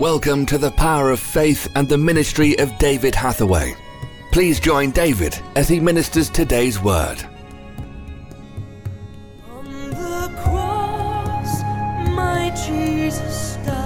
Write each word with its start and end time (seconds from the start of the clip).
Welcome 0.00 0.46
to 0.46 0.56
the 0.56 0.70
power 0.70 1.10
of 1.10 1.20
faith 1.20 1.70
and 1.76 1.86
the 1.86 1.98
ministry 1.98 2.58
of 2.58 2.78
David 2.78 3.14
Hathaway. 3.14 3.74
Please 4.32 4.58
join 4.58 4.92
David 4.92 5.38
as 5.56 5.68
he 5.68 5.78
ministers 5.78 6.30
today's 6.30 6.80
word. 6.80 7.22
On 9.50 9.90
the 9.90 10.34
cross, 10.42 11.60
my 12.14 12.50
Jesus 12.66 13.56
died. 13.56 13.79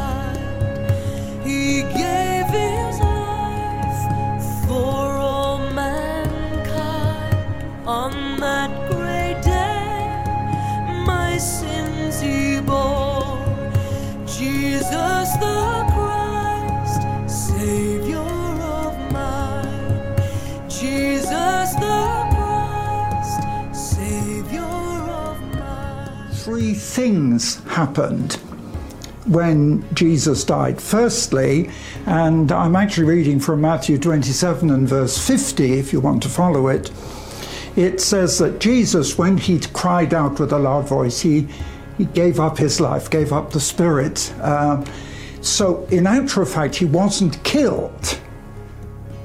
Three 26.64 26.72
things 26.72 27.62
happened 27.64 28.34
when 29.26 29.84
Jesus 29.94 30.44
died. 30.44 30.80
Firstly, 30.80 31.68
and 32.06 32.50
I'm 32.50 32.74
actually 32.74 33.06
reading 33.06 33.38
from 33.38 33.60
Matthew 33.60 33.98
27 33.98 34.70
and 34.70 34.88
verse 34.88 35.18
50, 35.26 35.78
if 35.78 35.92
you 35.92 36.00
want 36.00 36.22
to 36.22 36.30
follow 36.30 36.68
it, 36.68 36.90
it 37.76 38.00
says 38.00 38.38
that 38.38 38.60
Jesus, 38.60 39.18
when 39.18 39.36
he 39.36 39.60
cried 39.74 40.14
out 40.14 40.40
with 40.40 40.52
a 40.52 40.58
loud 40.58 40.88
voice, 40.88 41.20
he, 41.20 41.46
he 41.98 42.06
gave 42.06 42.40
up 42.40 42.56
his 42.56 42.80
life, 42.80 43.10
gave 43.10 43.30
up 43.30 43.50
the 43.50 43.60
spirit. 43.60 44.32
Um, 44.40 44.86
so, 45.42 45.84
in 45.90 46.06
actual 46.06 46.46
fact, 46.46 46.76
he 46.76 46.86
wasn't 46.86 47.44
killed. 47.44 48.18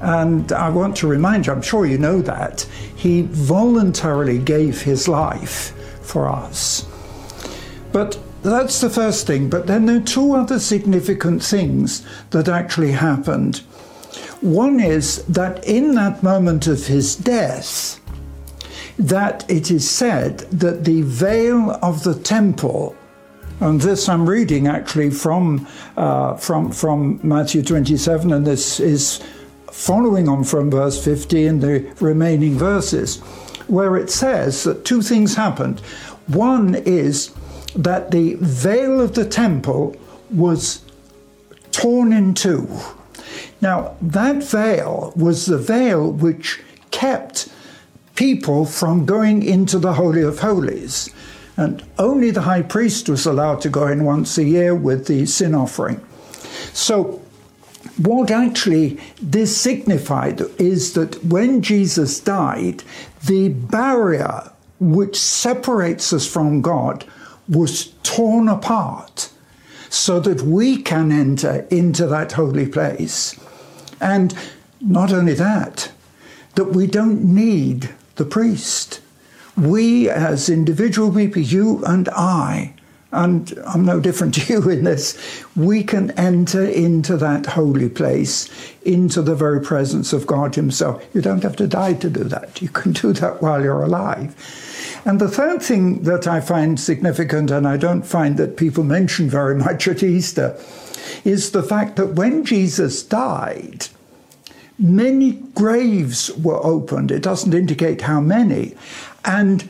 And 0.02 0.52
I 0.52 0.68
want 0.68 0.94
to 0.98 1.06
remind 1.06 1.46
you, 1.46 1.54
I'm 1.54 1.62
sure 1.62 1.86
you 1.86 1.96
know 1.96 2.20
that, 2.20 2.66
he 2.96 3.22
voluntarily 3.22 4.38
gave 4.38 4.82
his 4.82 5.08
life 5.08 5.72
for 6.02 6.28
us. 6.28 6.89
But 7.92 8.18
that's 8.42 8.80
the 8.80 8.90
first 8.90 9.26
thing. 9.26 9.50
But 9.50 9.66
then 9.66 9.86
there 9.86 9.96
are 9.96 10.00
two 10.00 10.32
other 10.32 10.58
significant 10.58 11.42
things 11.42 12.06
that 12.30 12.48
actually 12.48 12.92
happened. 12.92 13.58
One 14.40 14.80
is 14.80 15.24
that 15.26 15.64
in 15.66 15.94
that 15.94 16.22
moment 16.22 16.66
of 16.66 16.86
his 16.86 17.14
death, 17.14 18.00
that 18.98 19.48
it 19.50 19.70
is 19.70 19.88
said 19.88 20.40
that 20.50 20.84
the 20.84 21.02
veil 21.02 21.78
of 21.82 22.02
the 22.04 22.14
temple, 22.14 22.96
and 23.60 23.80
this 23.80 24.08
I'm 24.08 24.28
reading 24.28 24.66
actually 24.66 25.10
from 25.10 25.66
uh, 25.96 26.34
from 26.36 26.70
from 26.70 27.20
Matthew 27.22 27.62
27, 27.62 28.32
and 28.32 28.46
this 28.46 28.80
is 28.80 29.22
following 29.70 30.28
on 30.28 30.44
from 30.44 30.70
verse 30.70 31.02
50 31.02 31.46
and 31.46 31.60
the 31.60 31.94
remaining 32.00 32.58
verses, 32.58 33.18
where 33.68 33.96
it 33.96 34.10
says 34.10 34.64
that 34.64 34.84
two 34.84 35.02
things 35.02 35.34
happened. 35.34 35.80
One 36.26 36.74
is 36.74 37.32
that 37.74 38.10
the 38.10 38.34
veil 38.40 39.00
of 39.00 39.14
the 39.14 39.24
temple 39.24 39.96
was 40.30 40.84
torn 41.72 42.12
in 42.12 42.34
two. 42.34 42.68
Now, 43.60 43.96
that 44.00 44.42
veil 44.42 45.12
was 45.16 45.46
the 45.46 45.58
veil 45.58 46.10
which 46.10 46.60
kept 46.90 47.48
people 48.14 48.64
from 48.64 49.06
going 49.06 49.42
into 49.42 49.78
the 49.78 49.94
Holy 49.94 50.22
of 50.22 50.40
Holies. 50.40 51.10
And 51.56 51.84
only 51.98 52.30
the 52.30 52.42
high 52.42 52.62
priest 52.62 53.08
was 53.08 53.26
allowed 53.26 53.60
to 53.62 53.68
go 53.68 53.86
in 53.86 54.04
once 54.04 54.38
a 54.38 54.44
year 54.44 54.74
with 54.74 55.06
the 55.06 55.26
sin 55.26 55.54
offering. 55.54 56.00
So, 56.72 57.20
what 57.98 58.30
actually 58.30 58.98
this 59.20 59.56
signified 59.56 60.40
is 60.58 60.94
that 60.94 61.22
when 61.24 61.60
Jesus 61.60 62.20
died, 62.20 62.82
the 63.26 63.50
barrier 63.50 64.50
which 64.78 65.18
separates 65.18 66.12
us 66.12 66.26
from 66.26 66.62
God 66.62 67.04
was 67.50 67.92
torn 68.04 68.48
apart 68.48 69.28
so 69.90 70.20
that 70.20 70.40
we 70.42 70.80
can 70.80 71.10
enter 71.10 71.66
into 71.70 72.06
that 72.06 72.32
holy 72.32 72.66
place. 72.66 73.38
And 74.00 74.34
not 74.80 75.12
only 75.12 75.34
that, 75.34 75.90
that 76.54 76.66
we 76.66 76.86
don't 76.86 77.22
need 77.24 77.90
the 78.14 78.24
priest. 78.24 79.00
We, 79.56 80.08
as 80.08 80.48
individual 80.48 81.12
people, 81.12 81.42
you 81.42 81.84
and 81.84 82.08
I, 82.10 82.74
and 83.12 83.52
I'm 83.66 83.84
no 83.84 83.98
different 83.98 84.34
to 84.36 84.52
you 84.52 84.70
in 84.70 84.84
this, 84.84 85.44
we 85.56 85.82
can 85.82 86.12
enter 86.12 86.64
into 86.64 87.16
that 87.16 87.46
holy 87.46 87.88
place, 87.88 88.48
into 88.82 89.22
the 89.22 89.34
very 89.34 89.60
presence 89.60 90.12
of 90.12 90.26
God 90.26 90.54
Himself. 90.54 91.04
You 91.12 91.20
don't 91.20 91.42
have 91.42 91.56
to 91.56 91.66
die 91.66 91.94
to 91.94 92.08
do 92.08 92.24
that. 92.24 92.62
You 92.62 92.68
can 92.68 92.92
do 92.92 93.12
that 93.14 93.42
while 93.42 93.62
you're 93.62 93.82
alive. 93.82 94.36
And 95.04 95.20
the 95.20 95.28
third 95.28 95.62
thing 95.62 96.02
that 96.02 96.26
I 96.26 96.40
find 96.40 96.78
significant, 96.78 97.50
and 97.50 97.66
I 97.66 97.76
don't 97.76 98.02
find 98.02 98.36
that 98.36 98.56
people 98.56 98.84
mention 98.84 99.30
very 99.30 99.54
much 99.66 99.88
at 99.88 100.02
Easter, 100.02 100.58
is 101.24 101.52
the 101.52 101.62
fact 101.62 101.96
that 101.96 102.14
when 102.14 102.44
Jesus 102.44 103.02
died, 103.02 103.88
many 104.78 105.32
graves 105.54 106.30
were 106.36 106.64
opened. 106.64 107.10
It 107.10 107.22
doesn't 107.22 107.54
indicate 107.54 108.02
how 108.02 108.20
many. 108.20 108.74
And 109.24 109.68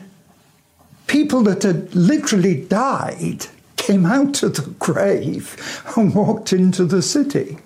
people 1.07 1.43
that 1.43 1.63
had 1.63 1.93
literally 1.93 2.61
died 2.65 3.47
came 3.75 4.05
out 4.05 4.43
of 4.43 4.55
the 4.55 4.69
grave 4.79 5.83
and 5.97 6.13
walked 6.15 6.53
into 6.53 6.85
the 6.85 7.01
city. 7.01 7.57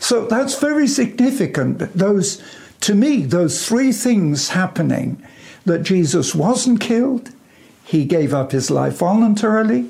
So 0.00 0.26
that's 0.26 0.58
very 0.58 0.88
significant. 0.88 1.78
Those, 1.94 2.42
to 2.80 2.94
me, 2.94 3.22
those 3.22 3.66
three 3.66 3.92
things 3.92 4.48
happening 4.48 5.22
that 5.68 5.82
Jesus 5.82 6.34
wasn't 6.34 6.80
killed, 6.80 7.30
he 7.84 8.04
gave 8.04 8.34
up 8.34 8.52
his 8.52 8.70
life 8.70 8.98
voluntarily. 8.98 9.88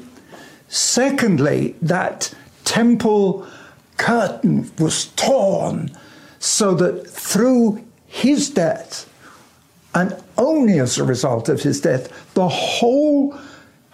Secondly, 0.68 1.74
that 1.80 2.34
temple 2.64 3.46
curtain 3.96 4.70
was 4.78 5.06
torn 5.16 5.90
so 6.38 6.74
that 6.74 7.08
through 7.08 7.84
his 8.06 8.50
death, 8.50 9.12
and 9.94 10.16
only 10.36 10.78
as 10.78 10.98
a 10.98 11.04
result 11.04 11.48
of 11.48 11.62
his 11.62 11.80
death, 11.80 12.34
the 12.34 12.48
whole 12.48 13.36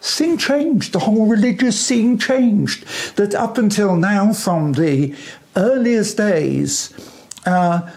scene 0.01 0.37
changed, 0.37 0.93
the 0.93 0.99
whole 0.99 1.27
religious 1.27 1.79
scene 1.81 2.19
changed. 2.19 2.85
That 3.17 3.35
up 3.35 3.57
until 3.57 3.97
now, 3.97 4.33
from 4.33 4.73
the 4.73 5.15
earliest 5.57 6.17
days, 6.17 6.93
uh, 7.47 7.91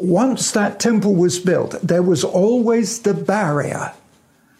once 0.00 0.50
that 0.52 0.80
temple 0.80 1.14
was 1.14 1.38
built, 1.38 1.72
there 1.82 2.02
was 2.02 2.24
always 2.24 3.00
the 3.00 3.14
barrier, 3.14 3.92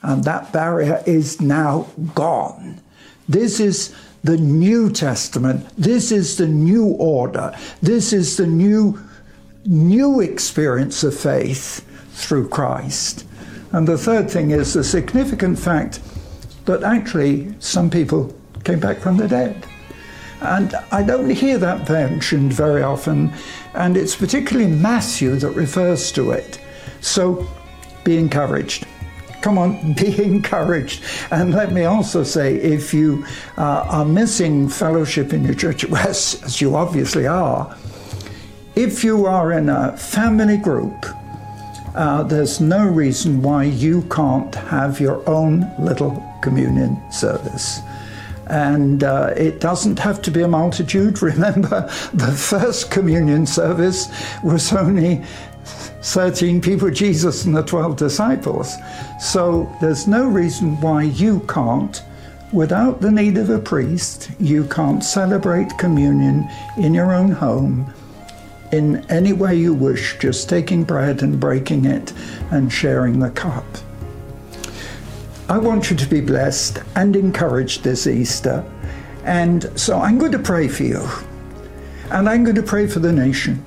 and 0.03 0.25
that 0.25 0.53
barrier 0.53 1.03
is 1.07 1.41
now 1.41 1.89
gone. 2.15 2.81
This 3.29 3.61
is 3.61 3.95
the 4.23 4.37
New 4.37 4.91
Testament. 4.91 5.69
This 5.77 6.13
is 6.13 6.37
the 6.37 6.47
new 6.47 6.87
order. 6.99 7.55
This 7.81 8.13
is 8.13 8.37
the 8.37 8.47
new 8.47 9.01
new 9.67 10.21
experience 10.21 11.05
of 11.05 11.15
faith 11.15 11.87
through 12.13 12.49
Christ. 12.49 13.27
And 13.73 13.87
the 13.87 13.99
third 13.99 14.31
thing 14.31 14.53
is 14.53 14.73
the 14.73 14.83
significant 14.83 15.59
fact 15.59 16.01
that 16.65 16.83
actually 16.83 17.55
some 17.61 17.91
people 17.91 18.35
came 18.65 18.81
back 18.81 18.99
from 18.99 19.17
the 19.17 19.29
dead. 19.29 19.67
And 20.41 20.75
I 20.91 21.03
don't 21.03 21.29
hear 21.31 21.59
that 21.59 21.89
mentioned 21.89 22.53
very 22.53 22.83
often, 22.83 23.33
and 23.75 23.97
it's 23.97 24.17
particularly 24.17 24.71
Matthew 24.71 25.37
that 25.37 25.51
refers 25.51 26.11
to 26.13 26.31
it. 26.31 26.61
So 27.01 27.47
be 28.05 28.17
encouraged. 28.17 28.87
Come 29.43 29.59
on, 29.59 29.93
be 30.01 30.23
encouraged. 30.23 31.03
And 31.31 31.53
let 31.53 31.73
me 31.73 31.85
also 31.85 32.23
say 32.23 32.57
if 32.57 32.95
you 32.95 33.25
uh, 33.59 33.87
are 33.89 34.05
missing 34.05 34.69
fellowship 34.69 35.33
in 35.33 35.45
your 35.45 35.55
church, 35.55 35.85
as, 35.93 36.41
as 36.45 36.61
you 36.61 36.75
obviously 36.75 37.27
are, 37.27 37.77
if 38.77 39.05
you 39.05 39.27
are 39.27 39.53
in 39.53 39.69
a 39.69 39.97
family 39.97 40.57
group, 40.57 41.07
uh, 41.95 42.23
there's 42.23 42.61
no 42.61 42.87
reason 42.87 43.43
why 43.43 43.65
you 43.65 44.03
can't 44.03 44.55
have 44.55 45.01
your 45.01 45.29
own 45.29 45.71
little 45.79 46.25
communion 46.41 46.99
service. 47.11 47.81
And 48.51 49.05
uh, 49.05 49.33
it 49.37 49.61
doesn't 49.61 49.99
have 50.01 50.21
to 50.23 50.31
be 50.31 50.43
a 50.43 50.49
multitude. 50.49 51.23
Remember, 51.23 51.89
the 52.13 52.33
first 52.33 52.91
communion 52.91 53.47
service 53.47 54.09
was 54.43 54.73
only 54.73 55.25
13 56.03 56.61
people, 56.61 56.91
Jesus 56.91 57.45
and 57.45 57.57
the 57.57 57.63
12 57.63 57.97
disciples. 57.97 58.75
So 59.21 59.71
there's 59.81 60.09
no 60.09 60.27
reason 60.27 60.81
why 60.81 61.03
you 61.03 61.41
can't, 61.41 62.03
without 62.53 63.01
the 63.01 63.11
need 63.11 63.39
of 63.39 63.51
a 63.51 63.59
priest, 63.59 64.31
you 64.41 64.65
can't 64.65 65.05
celebrate 65.05 65.79
communion 65.79 66.49
in 66.77 66.93
your 66.93 67.13
own 67.15 67.31
home 67.31 67.93
in 68.73 69.05
any 69.11 69.33
way 69.33 69.55
you 69.55 69.75
wish, 69.75 70.19
just 70.19 70.49
taking 70.49 70.85
bread 70.85 71.23
and 71.23 71.39
breaking 71.39 71.85
it 71.85 72.13
and 72.51 72.73
sharing 72.73 73.19
the 73.19 73.31
cup. 73.31 73.65
I 75.51 75.59
want 75.59 75.91
you 75.91 75.97
to 75.97 76.07
be 76.07 76.21
blessed 76.21 76.79
and 76.95 77.17
encouraged 77.17 77.83
this 77.83 78.07
Easter. 78.07 78.65
And 79.25 79.69
so 79.75 79.99
I'm 79.99 80.17
going 80.17 80.31
to 80.31 80.39
pray 80.39 80.69
for 80.69 80.85
you. 80.85 81.05
And 82.13 82.29
I'm 82.29 82.45
going 82.45 82.55
to 82.55 82.63
pray 82.63 82.87
for 82.87 83.01
the 83.01 83.13
nation. 83.13 83.65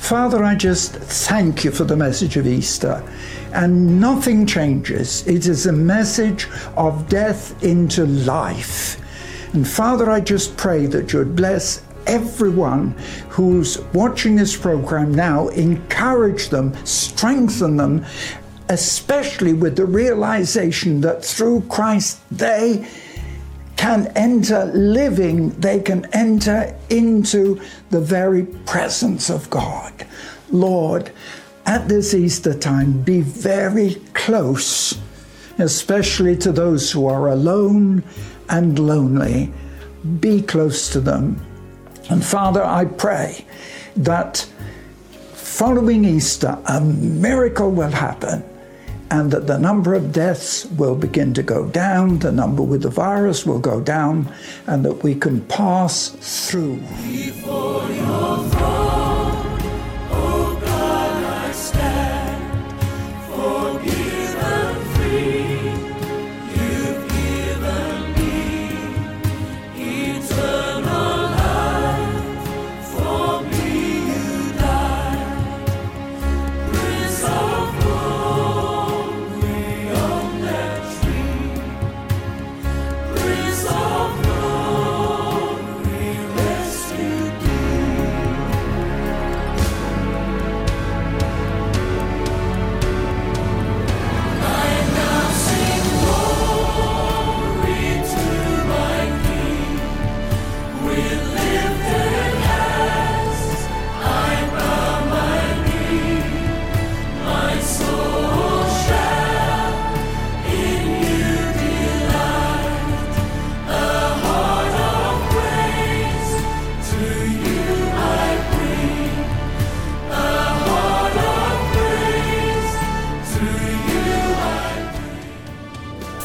Father, 0.00 0.42
I 0.42 0.56
just 0.56 0.96
thank 0.96 1.62
you 1.62 1.70
for 1.70 1.84
the 1.84 1.94
message 1.94 2.36
of 2.36 2.48
Easter. 2.48 3.04
And 3.52 4.00
nothing 4.00 4.46
changes. 4.46 5.24
It 5.28 5.46
is 5.46 5.66
a 5.66 5.72
message 5.72 6.48
of 6.76 7.08
death 7.08 7.62
into 7.62 8.06
life. 8.06 9.00
And 9.54 9.68
Father, 9.68 10.10
I 10.10 10.18
just 10.18 10.56
pray 10.56 10.86
that 10.86 11.12
you'd 11.12 11.36
bless 11.36 11.84
everyone 12.08 12.96
who's 13.28 13.78
watching 13.92 14.34
this 14.34 14.56
program 14.56 15.14
now, 15.14 15.46
encourage 15.50 16.48
them, 16.48 16.74
strengthen 16.84 17.76
them, 17.76 18.04
especially 18.70 19.52
with 19.52 19.74
the 19.74 19.84
realization 19.84 21.00
that 21.00 21.24
through 21.24 21.60
Christ 21.62 22.20
they 22.30 22.86
can 23.76 24.06
enter 24.14 24.66
living, 24.66 25.50
they 25.58 25.80
can 25.80 26.06
enter 26.12 26.76
into 26.88 27.60
the 27.90 28.00
very 28.00 28.44
presence 28.44 29.28
of 29.28 29.50
God. 29.50 29.92
Lord, 30.50 31.10
at 31.66 31.88
this 31.88 32.14
Easter 32.14 32.54
time, 32.54 33.02
be 33.02 33.22
very 33.22 33.96
close, 34.14 34.96
especially 35.58 36.36
to 36.36 36.52
those 36.52 36.92
who 36.92 37.06
are 37.06 37.28
alone 37.28 38.04
and 38.48 38.78
lonely. 38.78 39.52
Be 40.20 40.42
close 40.42 40.90
to 40.90 41.00
them. 41.00 41.44
And 42.08 42.24
Father, 42.24 42.62
I 42.62 42.84
pray 42.84 43.44
that 43.96 44.46
following 45.32 46.04
Easter, 46.04 46.56
a 46.66 46.80
miracle 46.80 47.72
will 47.72 47.90
happen 47.90 48.44
and 49.10 49.30
that 49.32 49.46
the 49.46 49.58
number 49.58 49.94
of 49.94 50.12
deaths 50.12 50.66
will 50.66 50.94
begin 50.94 51.34
to 51.34 51.42
go 51.42 51.66
down, 51.68 52.18
the 52.20 52.30
number 52.30 52.62
with 52.62 52.82
the 52.82 52.90
virus 52.90 53.44
will 53.44 53.58
go 53.58 53.80
down, 53.80 54.32
and 54.66 54.84
that 54.84 55.02
we 55.02 55.14
can 55.14 55.40
pass 55.42 56.08
through. 56.48 56.80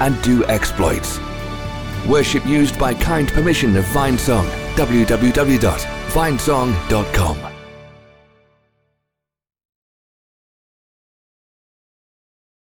and 0.00 0.20
do 0.22 0.44
exploits. 0.46 1.18
Worship 2.06 2.46
used 2.46 2.78
by 2.78 2.94
kind 2.94 3.28
permission 3.28 3.76
of 3.76 3.84
Vinesong. 3.86 4.46
www.vinesong.com. 4.76 7.53